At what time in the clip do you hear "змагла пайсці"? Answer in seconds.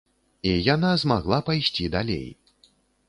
1.03-1.91